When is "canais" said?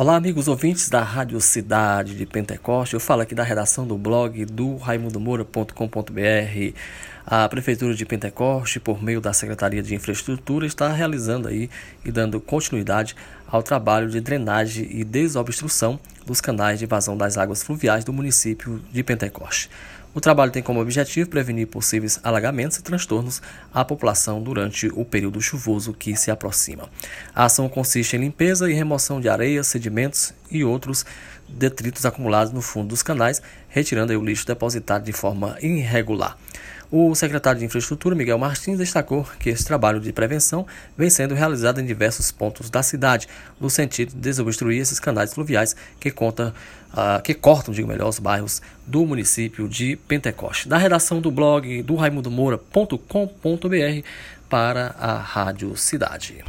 16.40-16.78, 33.02-33.40, 44.98-45.34